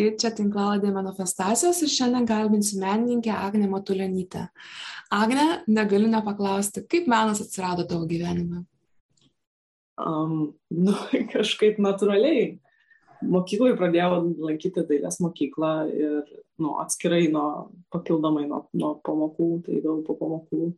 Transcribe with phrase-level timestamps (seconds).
[0.00, 4.48] Sveiki, čia tinklaladė manifestacijos ir šiandien kalbinsiu menininkę Agnę Matulionytę.
[5.12, 8.64] Agne, negaliu nepaklausti, kaip menas atsirado tavo gyvenime?
[10.00, 10.94] Um, nu,
[11.34, 12.58] kažkaip natūraliai.
[13.20, 16.24] Mokyklai pradėjau lankyti dailės mokyklą ir
[16.56, 20.72] nu, atskirai nuo papildomai nuo, nuo pamokų, tai daug po pamokų.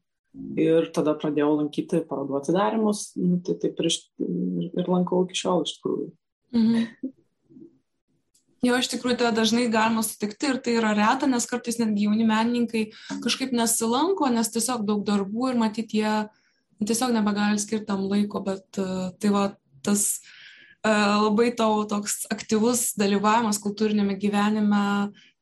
[0.58, 3.92] Ir tada pradėjau lankyti parodų atidarimus, nu, tai taip ir,
[4.72, 6.14] ir lankau iki šiol iš tikrųjų.
[6.58, 7.12] Mhm.
[8.62, 12.22] Jo, iš tikrųjų, tai dažnai galima sutikti ir tai yra reta, nes kartais netgi jauni
[12.28, 12.84] menininkai
[13.24, 16.12] kažkaip nesilanko, nes tiesiog daug darbų ir matyti jie
[16.86, 19.42] tiesiog nebegali skirti tam laiko, bet uh, tai va
[19.82, 20.04] tas
[20.86, 24.84] uh, labai tau toks aktyvus dalyvavimas kultūrinėme gyvenime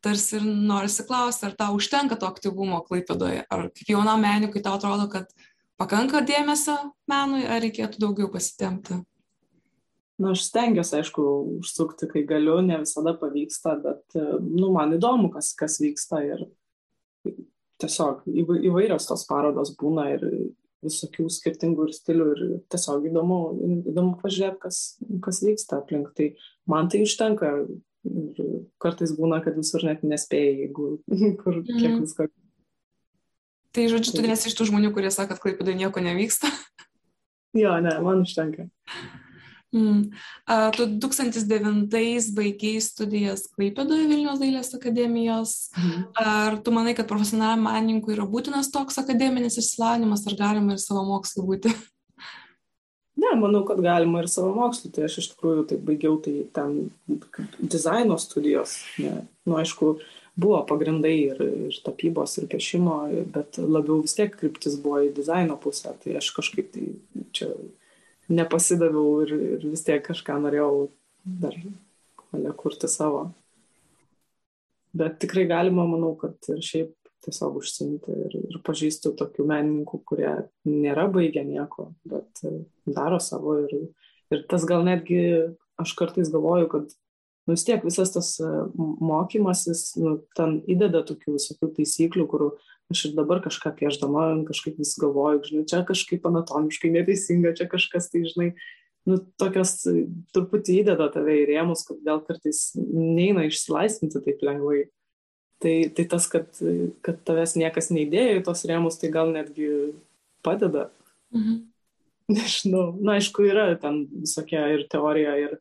[0.01, 4.79] tarsi ir norisi klausti, ar tau užtenka to aktyvumo klaipedoje, ar kaip jaunam menininkui tau
[4.81, 5.29] atrodo, kad
[5.77, 9.03] pakanka dėmesio menui, ar reikėtų daugiau pasitemti
[10.21, 11.27] na aš stengiuosi aišku
[11.61, 16.47] užsukti kai galiu ne visada pavyksta bet nu man įdomu kas kas vyksta ir
[17.81, 18.27] tiesiog
[18.71, 20.27] įvairios tos parodos būna ir
[20.85, 23.39] visokių skirtingų ir stilių ir tiesiog įdomu
[23.93, 24.83] įdomu pažiūrėt kas
[25.25, 26.35] kas vyksta aplink tai
[26.69, 28.45] man tai užtenka ir
[28.81, 30.93] kartais būna kad visur net nespėji jeigu
[31.43, 32.05] kur kiek mhm.
[32.05, 32.31] visko
[33.71, 36.49] Tai žodžiu, tu nesi iš tų žmonių, kurie sako, kad klaipėdai nieko nevyksta?
[37.55, 38.67] Jo, ne, man užtenka.
[39.71, 40.11] Mm.
[40.75, 45.55] Tu 2009 baigiai studijas Klaipėdoje Vilnius dailės akademijos.
[45.79, 46.03] Mm.
[46.25, 51.07] Ar tu manai, kad profesionaliam menininkui yra būtinas toks akademinis išsilavinimas, ar galima ir savo
[51.07, 51.75] mokslu būti?
[53.21, 54.91] Ne, manau, kad galima ir savo mokslu.
[54.95, 56.91] Tai aš iš tikrųjų tai baigiau tai ten
[57.61, 58.79] dizaino studijos.
[59.03, 59.21] Ne.
[59.47, 59.97] Nu, aišku,
[60.41, 62.97] buvo pagrindai ir, ir tapybos, ir piešimo,
[63.35, 65.93] bet labiau vis tiek kryptis buvo į dizaino pusę.
[66.03, 66.87] Tai aš kažkaip tai
[67.37, 67.51] čia
[68.31, 70.89] nepasidaviau ir, ir vis tiek kažką norėjau
[71.43, 71.57] dar
[72.31, 73.29] valia kurti savo.
[74.97, 76.95] Bet tikrai galima, manau, kad ir šiaip
[77.25, 80.33] tiesiog užsimti ir, ir pažįstu tokių menininkų, kurie
[80.67, 82.43] nėra baigę nieko, bet
[82.89, 83.77] daro savo ir,
[84.33, 85.21] ir tas gal netgi,
[85.81, 88.33] aš kartais galvoju, kad nu, vis tiek visas tas
[88.79, 92.47] mokymasis, nu, ten įdeda tokių visokių taisyklių, kur
[92.91, 98.11] aš ir dabar kažką piešdama kažkaip vis galvoju, žinai, čia kažkaip anatomiškai neteisinga, čia kažkas
[98.13, 98.49] tai, žinai,
[99.09, 99.77] nu, tokios
[100.35, 104.85] truputį įdeda tave į rėmus, kad gal kartais neina išsilaisvinti taip lengvai.
[105.61, 106.47] Tai, tai tas, kad,
[107.05, 109.69] kad tavęs niekas neįdėjo į tos rėmus, tai gal netgi
[110.47, 110.89] padeda.
[111.37, 111.67] Mhm.
[112.31, 115.57] Nežinau, na aišku, yra ten visokia ir teorija, ir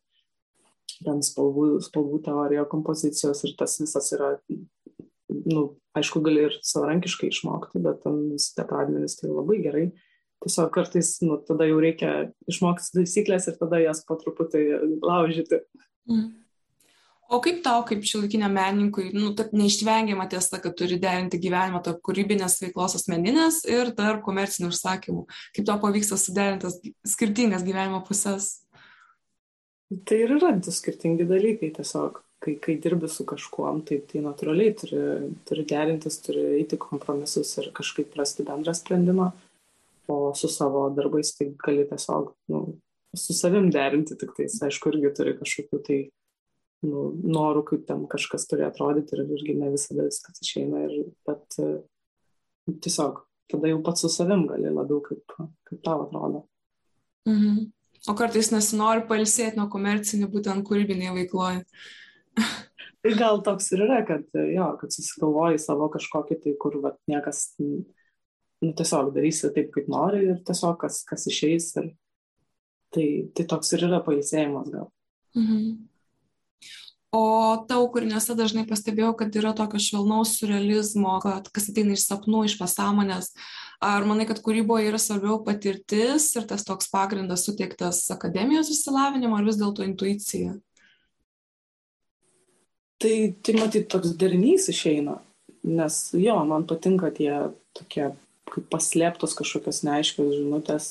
[1.02, 4.36] ten spalvų, spalvų teorija, kompozicijos ir tas visas yra
[5.50, 5.64] nu,
[6.00, 9.86] aišku, gali ir savarankiškai išmokti, bet ten visi tie pradmenys tai labai gerai.
[10.44, 12.12] Tiesiog kartais, nu, tada jau reikia
[12.48, 14.62] išmokti taisyklės ir tada jas po truputį
[15.04, 15.64] laužyti.
[16.08, 16.30] Mm.
[17.30, 22.00] O kaip tau, kaip šiuolaikiniam menininkui, nu, tad neišvengiama tiesa, kad turi derinti gyvenimą tarp
[22.08, 25.28] kūrybinės veiklos asmeninės ir tarp komercinių užsakymų.
[25.54, 28.64] Kaip tau pavyksta suderintas skirtingas gyvenimo pusės?
[30.10, 32.18] Tai ir yra du skirtingi dalykai tiesiog
[32.50, 35.02] kai, kai dirbi su kažkuom, tai, tai natūraliai turi,
[35.48, 39.32] turi derintis, turi eiti kompromisus ir kažkaip rasti bendrą sprendimą,
[40.10, 42.64] o su savo darbais tai gali tiesiog nu,
[43.18, 46.00] su savim derinti, tik tais, aišku, irgi turi kažkokių tai
[46.88, 51.60] nu, norų, kaip ten kažkas turi atrodyti ir irgi ne visada viskas išeina, ir, bet
[52.70, 55.38] tiesiog tada jau pats su savim gali labiau kaip,
[55.70, 56.46] kaip tau atrodo.
[57.30, 57.70] Mhm.
[58.08, 61.66] O kartais nesinori palsėti nuo komercinių, būtent kūrybinėje veikloje.
[63.04, 67.46] Tai gal toks ir yra, kad jo, kad susigalvoji savo kažkokį tai, kur vat, niekas,
[67.62, 71.70] nu, tiesiog darysi taip, kaip nori ir tiesiog kas, kas išeis.
[71.80, 71.94] Ir,
[72.92, 73.06] tai,
[73.38, 74.90] tai toks ir yra pailsėjimas gal.
[75.38, 75.78] Mhm.
[77.16, 77.22] O
[77.66, 82.60] tau kūriniuose dažnai pastebėjau, kad yra tokio švelnaus surrealizmo, kad kas ateina iš sapnų, iš
[82.60, 83.32] pasąmonės.
[83.82, 89.48] Ar manai, kad kūryboje yra svarbiau patirtis ir tas toks pagrindas suteiktas akademijos išsilavinimo, ar
[89.48, 90.60] vis dėlto intuicija?
[93.00, 95.18] Tai tai matyt toks derinys išeina
[95.64, 97.32] nes jo man patinka tie
[97.76, 98.10] tokie
[98.50, 100.88] kaip paslėptos kažkokios neaiškios žinutės.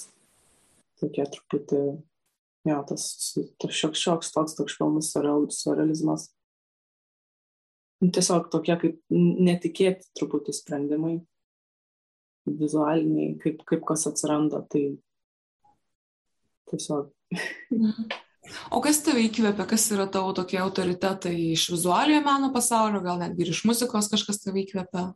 [0.98, 1.80] Tokie truputį
[2.68, 3.04] jo tas,
[3.58, 5.12] tas šioks šioks toks toks švelnus
[5.54, 6.28] surrealizmas.
[7.98, 11.16] Tiesiog tokie kaip netikėti truputį sprendimai.
[12.48, 14.86] Vizualiniai kaip kaip kas atsiranda tai
[16.70, 17.10] tiesiog.
[17.74, 18.27] Mhm.
[18.74, 23.46] O kas tave įkvėpia, kas yra tavo tokie autoritetai iš vizualiojo meno pasaulio, gal netgi
[23.46, 25.08] ir iš muzikos kažkas tave įkvėpia?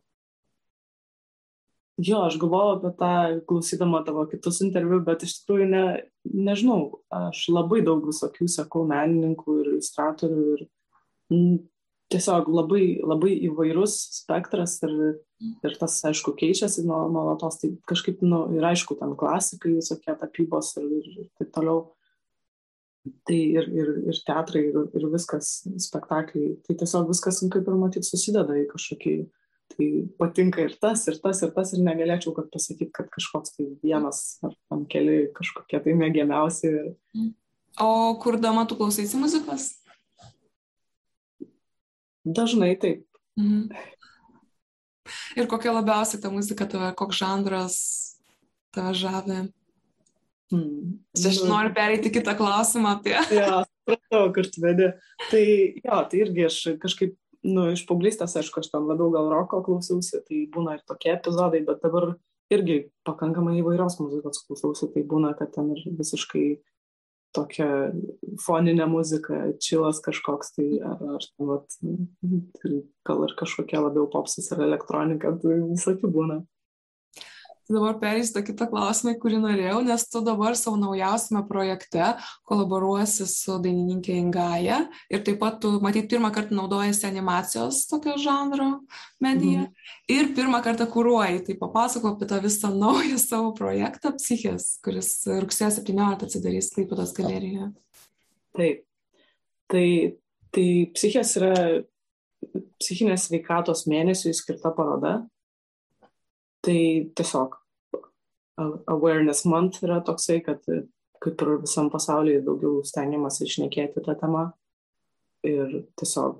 [2.01, 3.11] Jo, aš galvojau apie tą,
[3.45, 5.83] klausydama tavo kitus interviu, bet iš tikrųjų ne,
[6.25, 6.79] nežinau,
[7.13, 10.63] aš labai daug visokių sekau menininkų ir iliustratorių ir
[11.29, 11.59] m,
[12.13, 14.95] tiesiog labai, labai įvairus spektras ir,
[15.65, 20.89] ir tas, aišku, keičiasi nuolatos, tai kažkaip, nu, ir aišku, ten klasikai, visokie tapybos ir,
[20.97, 21.91] ir taip toliau.
[23.03, 28.07] Tai ir, ir, ir teatrai, ir, ir viskas, spektakliai, tai tiesiog viskas, kaip ir matyt,
[28.07, 29.15] susideda į kažkokį,
[29.73, 29.87] tai
[30.19, 34.21] patinka ir tas, ir tas, ir tas, ir negalėčiau, kad pasakyti, kad kažkoks tai vienas
[34.47, 36.71] ar tam keli kažkokie tai mėgiamiausi.
[37.83, 37.89] O
[38.23, 39.73] kurdama tu klausaisi muzikos?
[42.23, 43.03] Dažnai taip.
[43.35, 43.67] Mhm.
[45.35, 47.77] Ir kokia labiausiai ta muzika tave, koks žanras
[48.71, 49.41] tave žavė?
[50.51, 50.97] Hmm.
[51.15, 53.15] Aš noriu pereiti kitą klausimą apie.
[53.39, 54.91] ja, supratau, kur tu vedi.
[55.29, 57.15] Tai jo, tai irgi aš kažkaip,
[57.47, 61.63] nu, iš paauglystės, aišku, aš ten labiau gal roko klausiausi, tai būna ir tokie epizodai,
[61.67, 62.13] bet dabar
[62.53, 66.47] irgi pakankamai įvairios muzikos klausiausi, tai būna, kad ten ir visiškai
[67.33, 67.67] tokia
[68.43, 71.77] foninė muzika, čilas kažkoks, tai ar, ar vat,
[73.07, 76.43] gal ir kažkokia labiau popsas ar elektronika, tai visokių būna.
[77.71, 82.09] Dabar perėsiu tą kitą klausimą, kurį norėjau, nes tu dabar savo naujausiame projekte
[82.49, 88.67] kolaboruosi su dainininkė Ingaja ir taip pat tu, matyt, pirmą kartą naudojasi animacijos tokio žanro
[89.23, 89.93] mediją mhm.
[90.11, 91.45] ir pirmą kartą kūruoji.
[91.47, 97.71] Tai papasako apie tą visą naują savo projektą Psichės, kuris rugsėjo 17 atsidarys Klaipėdos galerijoje.
[98.59, 98.83] Taip.
[99.71, 99.87] Tai,
[100.51, 101.55] tai Psichės yra
[102.81, 105.21] psichinės veikatos mėnesiui skirta paroda
[106.63, 106.79] Tai
[107.17, 107.57] tiesiog
[108.87, 110.61] awareness month yra toksai, kad
[111.23, 114.49] kaip ir visam pasaulyje daugiau stengiamas išnekėti tą temą
[115.47, 116.37] ir tiesiog,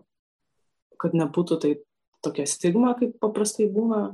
[1.01, 1.73] kad nebūtų tai
[2.23, 4.05] tokia stigma, kaip paprastai būna.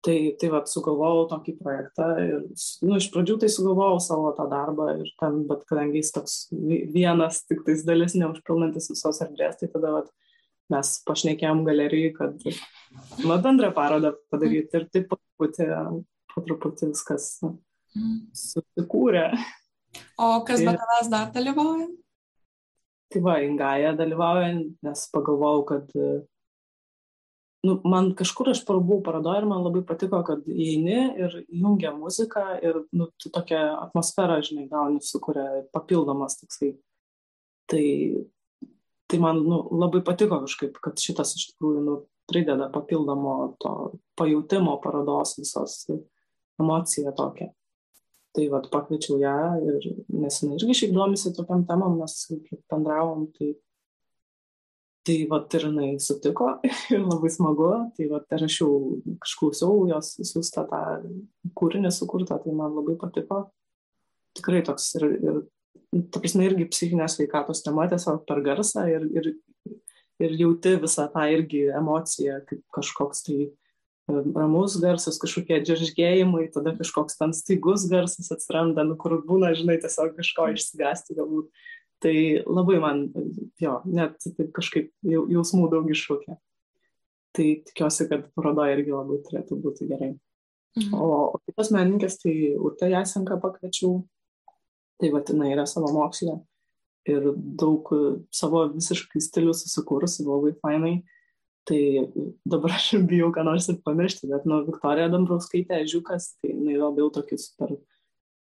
[0.00, 2.44] Tai, tai va, sugalvojau tokį projektą ir,
[2.88, 6.36] nu, iš pradžių tai sugalvojau savo tą darbą ir ten, bet kadangi jis toks
[6.94, 10.29] vienas, tik tais dalis neužpilnantis visos erdvės, tai tada, va,
[10.72, 15.68] mes pašnekėjom galerijai, kad nu, bendrą parodą padaryti ir taip po truputį,
[16.32, 17.32] po truputį viskas
[18.44, 19.26] susikūrė.
[20.20, 21.88] O kas be tavęs dar dalyvauja?
[23.10, 24.52] Tai va, Ingaja dalyvauja,
[24.86, 25.88] nes pagalvojau, kad
[27.66, 32.44] nu, man kažkur aš buvau parodoje ir man labai patiko, kad įeini ir jungia muziką
[32.62, 36.76] ir nu, tu tokią atmosferą, žinai, gauni, sukuria papildomas toksai.
[37.70, 37.86] Tai
[39.10, 41.96] tai man nu, labai patiko kažkaip, kad šitas iš tikrųjų nu,
[42.30, 43.72] prideda papildomo to
[44.18, 45.82] pajūtimo parodos visos
[46.60, 47.50] emociją tokią.
[48.30, 53.24] Tai vad pakviečiau ją ir nes jinai irgi šiaip domisi tokiam temam, mes kaip bendravom,
[53.34, 53.48] tai,
[55.06, 56.52] tai vad ir jinai sutiko
[56.94, 58.70] ir labai smagu, tai vad ir aš jau
[59.24, 60.84] kažklausiau jos siūstą tą
[61.58, 63.48] kūrinį sukurtą, tai man labai patiko.
[64.38, 65.40] Tikrai toks ir, ir
[66.12, 69.32] ta prasme, irgi psichinės veikatos tema tiesiog per garsą ir, ir,
[70.22, 73.40] ir jauti visą tą irgi emociją, kaip kažkoks tai
[74.10, 80.16] ramus garsas, kažkokie džeržgėjimai, tada kažkoks ten staigus garsas atsiranda, nu, kur būna, žinai, tiesiog
[80.18, 81.50] kažko išsigasti galbūt.
[82.00, 82.14] Tai
[82.48, 83.02] labai man,
[83.60, 86.38] jo, net taip kažkaip jausmų daug iššūkė.
[87.36, 90.14] Tai tikiuosi, kad paroda irgi labai turėtų būti gerai.
[90.78, 90.94] Mhm.
[90.96, 94.00] O, o kitos menininkės, tai Urte Jasenką pakviečiau
[95.00, 96.36] Tai vat jinai yra savo mokslė
[97.08, 97.30] ir
[97.60, 98.00] daug e,
[98.34, 100.94] savo visiškai stilių susikūrusi, labai fainai.
[101.68, 101.80] Tai
[102.48, 107.10] dabar aš bijau, ką nors ir pamiršti, bet nu, Viktorija Dambrauskaitė, Žiūkas, tai jinai labiau
[107.14, 107.76] tokius per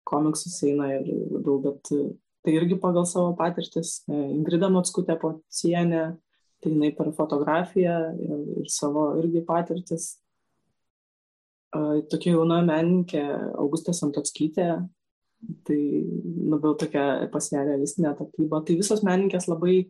[0.08, 2.08] komiksus eina ir labiau, bet e,
[2.46, 4.00] tai irgi pagal savo patirtis.
[4.10, 6.06] E, Ingrida Matskutė Pocienė,
[6.60, 10.18] tai jinai per fotografiją ir, ir savo irgi patirtis.
[11.70, 13.22] Tokia jauna menininkė
[13.62, 14.72] Augustė Santotskytė,
[15.68, 15.80] tai
[16.52, 18.62] labiau tokia pas ją realistinė tapyba.
[18.66, 19.82] Tai visos menininkės labai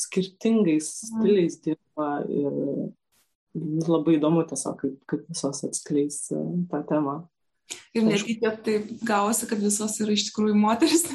[0.00, 7.16] skirtingais stiliais dirba ir labai įdomu tiesiog, kaip, kaip visos atskleis e, tą temą.
[7.96, 11.06] Ir netyčia taip gavosi, kad visos yra iš tikrųjų moteris.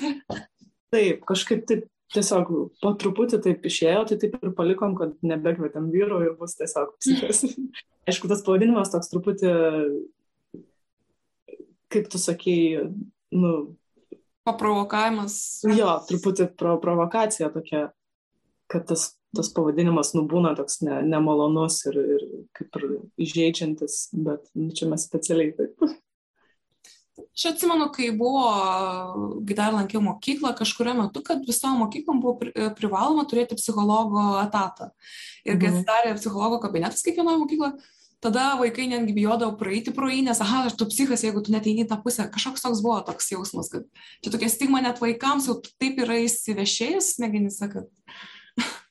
[0.94, 2.50] taip, kažkaip taip tiesiog
[2.82, 7.46] po truputį taip išėjo, tai taip ir palikom, kad nebekvietėm vyro ir bus tiesiog psichas.
[8.10, 9.54] Aišku, tas pavadinimas toks truputį,
[11.94, 12.90] kaip tu sakėjai,
[13.36, 13.54] nu.
[14.48, 15.36] Paprovokavimas.
[15.70, 17.92] Jo, truputį pro, provokacija tokia,
[18.72, 22.24] kad tas, tas pavadinimas nubūna toks ne, nemalonus ir, ir
[22.58, 22.88] kaip ir
[23.22, 25.86] įžeidžiantis, bet nu, čia mes specialiai taip.
[27.32, 28.44] Aš atsimenu, kai buvo,
[29.48, 34.90] kai dar lankiau mokyklą, kažkurio metu, kad visom mokyklom buvo privaloma turėti psichologo etatą.
[35.46, 35.78] Ir kai mhm.
[35.80, 40.88] atsidarė psichologo kabinetas kiekvienoje mokykloje, tada vaikai netgi bijodavo praeiti pro jį, nes, aha, tu
[40.90, 42.28] psichas, jeigu tu neteini tą pusę.
[42.34, 43.88] Kažkoks toks buvo toks jausmas, kad
[44.22, 47.90] čia tokia stigma net vaikams jau taip yra įsivešėjus smegenyse, kad...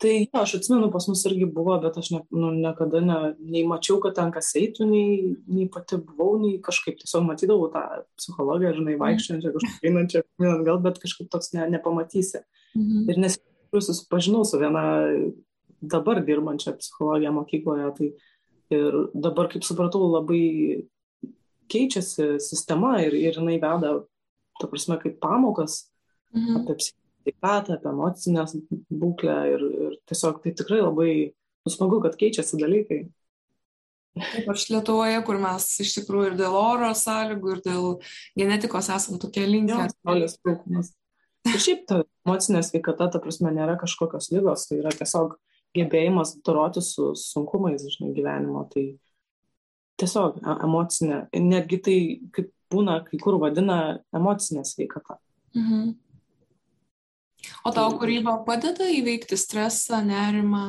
[0.00, 3.60] Tai jo, aš atsimenu, pas mus irgi buvo, bet aš ne, nu, niekada ne, nei
[3.68, 7.82] mačiau, kad ten kas eitų, nei, nei pati buvau, nei kažkaip tiesiog matydavau tą
[8.16, 10.25] psichologiją, žinai, vaikščiančią, kažkaip einančią,
[10.64, 12.40] gal, bet kažkaip toks ne, nepamatysi.
[12.72, 13.04] Mhm.
[13.12, 13.37] Ir nes
[13.76, 14.87] susipažinau su viena
[15.80, 18.10] dabar dirbančia psichologija mokykloje, tai
[18.74, 20.86] ir dabar, kaip supratau, labai
[21.70, 24.00] keičiasi sistema ir, ir jinai veda,
[24.60, 25.84] ta prasme, kaip pamokas
[26.34, 26.62] mhm.
[26.62, 28.56] apie psichologiją sveikatą, apie emocinės
[28.90, 31.10] būklę ir, ir tiesiog tai tikrai labai
[31.68, 33.02] smagu, kad keičiasi dalykai.
[34.40, 37.84] Ypač Lietuvoje, kur mes iš tikrųjų ir dėl oro sąlygų, ir dėl
[38.38, 39.84] genetikos esam tokie linkę.
[40.00, 40.90] Saulės trūkumas.
[41.48, 45.38] Ir šiaip ta emocinė sveikata, ta prasme, nėra kažkokios lygos, tai yra tiesiog
[45.76, 48.64] gebėjimas doroti su sunkumais, žinai, gyvenimo.
[48.72, 48.84] Tai
[50.00, 51.98] tiesiog e, emocinė, netgi tai,
[52.34, 55.18] kaip būna, kai kur vadina emocinė sveikata.
[55.56, 55.92] Mhm.
[57.64, 60.64] O tau kūryba padeda įveikti stresą, nerimą?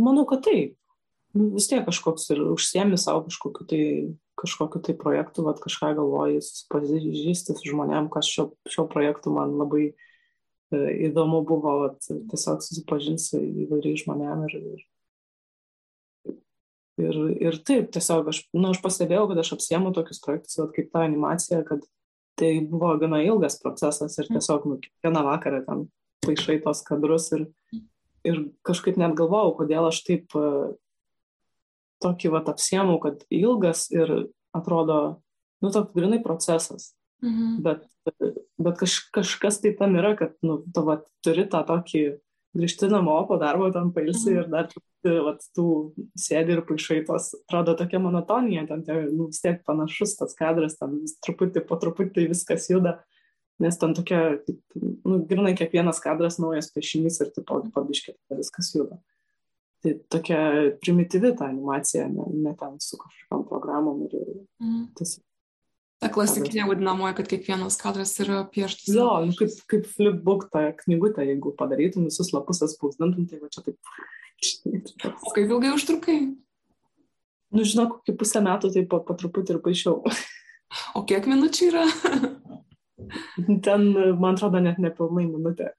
[0.00, 0.76] Manau, kad taip.
[1.36, 3.82] Nu, vis tiek kažkoks ir užsiemi savo kažkokiu tai,
[4.40, 9.92] kažkokiu tai projektu, vat, kažką galvoji, susipažįsti su žmonėm, kas šio, šio projektu man labai
[9.92, 10.09] e,
[10.76, 14.82] įdomu buvo, vat, tiesiog susipažinti su įvairiais žmonėm ir, ir,
[17.04, 20.92] ir, ir taip, tiesiog aš, nu, aš pastebėjau, kad aš apsiemu tokius projektus, vat, kaip
[20.92, 21.82] ta animacija, kad
[22.40, 25.88] tai buvo gana ilgas procesas ir tiesiog nu, kiekvieną vakarą ten
[26.24, 27.48] paišai tos kadrus ir,
[28.26, 30.46] ir kažkaip net galvojau, kodėl aš taip e,
[32.04, 35.20] tokį vat apsiemau, kad ilgas ir atrodo,
[35.60, 36.94] nu, toks grinai procesas.
[37.22, 37.60] Mhm.
[37.64, 37.84] Bet,
[38.58, 42.04] bet kaž, kažkas tai tam yra, kad, nu, tu vat, turi tą tokį
[42.56, 44.38] grįžti namo po darbo, ten pailsi mhm.
[44.40, 44.70] ir dar
[45.26, 45.66] vat, tų
[46.18, 50.76] sėdi ir paišai tos, atrodo tokia monotonija, ten tai, nu, vis tiek panašus tas kadras,
[50.80, 52.98] ten vis truputį po truputį viskas juda,
[53.60, 54.60] nes ten tokia, kaip,
[55.04, 59.00] nu, grinai kiekvienas kadras naujas piešinys ir tipo pabiškė viskas juda.
[59.80, 60.40] Tai tokia
[60.82, 64.16] primityvi ta animacija, ne, ne ten su kažkokiam programom ir
[64.60, 64.90] mm.
[64.98, 65.24] tiesiog
[66.00, 68.88] Ta klasikinė vadinamoji, kad kiekvienas kadras yra pieštas.
[68.94, 73.66] Jo, nu, kaip, kaip flipbook tą knygutę, jeigu padarytum visus lapus atspausdintum, tai va čia
[73.66, 73.76] taip
[75.04, 76.20] O kaip ilgai užtrukai?
[77.50, 79.98] Nu, žinok, kokį pusę metų tai po, po truputį ir paaišiau.
[80.94, 81.84] O kiek minučių yra?
[83.66, 83.88] Ten,
[84.22, 85.72] man atrodo, net nepilnai minutė.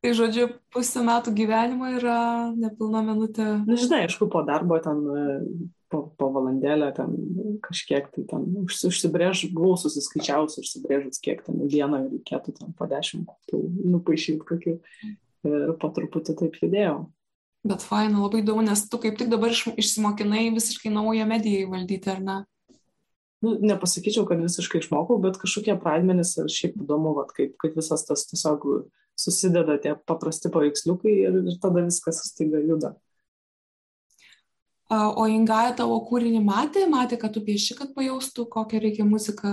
[0.00, 2.20] Tai žodžiu, pusę metų gyvenimo yra
[2.56, 3.44] nepilna minutė.
[3.58, 5.02] Na, nu, žinai, aišku, po darbo ten,
[5.92, 7.12] po, po valandėlę ten
[7.66, 13.60] kažkiek tai ten užsibrėž, buvau susiskaičiavus, užsibrėžus, kiek ten dieną reikėtų ten po dešimt, tai
[13.60, 14.78] nupaišyti kokių.
[15.50, 16.96] Ir po truputį taip judėjau.
[17.64, 22.22] Bet faina, labai daug, nes tu kaip tik dabar išsimokinai visiškai naują mediją įvaldyti, ar
[22.24, 22.38] ne?
[23.44, 28.04] Nu, nepasakyčiau, kad visiškai išmokau, bet kažkokie pradmenys ir šiaip įdomu, vat, kaip, kaip visas
[28.08, 28.64] tas tiesiog
[29.20, 32.94] susideda tie paprasti paveiksliukai ir, ir tada viskas staiga juda.
[34.90, 39.52] O Ingaja tavo kūrinį matė, matė, kad tu pieši, kad pajaustų, kokią reikia muziką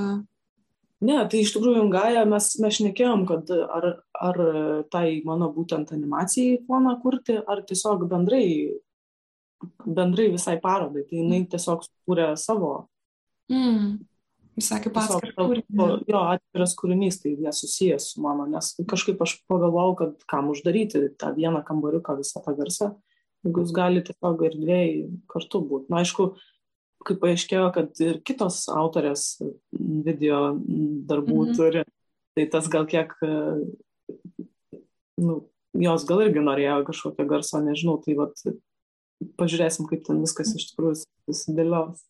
[0.97, 3.85] Ne, tai iš tikrųjų Ungaja mes, mes šnekėjom, kad ar,
[4.17, 4.39] ar
[4.89, 8.47] tai mano būtent animacijai foną kurti, ar tiesiog bendrai,
[9.85, 11.05] bendrai visai parodai.
[11.05, 12.71] Tai jinai tiesiog sukūrė savo.
[13.53, 13.99] Mm.
[14.57, 15.63] Visai kaip atskiras.
[16.09, 21.33] Jo, atskiras kūrinys, tai nesusijęs su mano, nes kažkaip aš pagalvojau, kad kam uždaryti tą
[21.35, 22.91] vieną kambariuką visą tą garsą,
[23.45, 24.95] jeigu jūs galite tiesiog ir dviejai
[25.29, 25.91] kartu būti.
[25.93, 26.31] Na, aišku,
[27.05, 29.27] kaip paaiškėjo, kad ir kitos autorės
[29.77, 31.53] video darbų mhm.
[31.59, 31.85] turi,
[32.37, 33.13] tai tas gal kiek,
[35.21, 35.39] nu,
[35.77, 38.41] jos gal irgi norėjo kažkokio garso, nežinau, tai vat,
[39.37, 42.01] pažiūrėsim, kaip ten viskas iš tikrųjų susidėlios.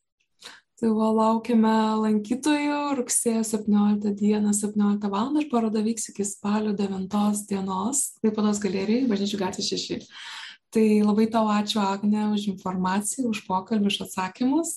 [0.78, 5.32] Tai va, laukiame lankytojų rugsėjo 17 dieną, 17 val.
[5.42, 7.08] ir paroda vyks iki spalio 9
[7.50, 10.06] dienos, Klaipados galerijai, Bažnyčių gatvė 6.
[10.70, 14.74] Tai labai tau ačiū, Agne, už informaciją, už pokalbį, už atsakymus.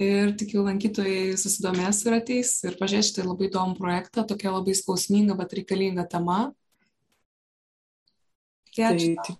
[0.00, 5.36] Ir tikiu, lankytojai susidomės ir ateis ir pažiūrės šitą labai įdomų projektą, tokia labai skausminga,
[5.40, 6.40] bet reikalinga tema.
[8.76, 9.36] Tai, tai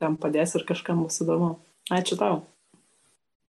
[0.00, 1.56] tam padės ir kažkam bus įdomu.
[1.92, 2.44] Ačiū tau.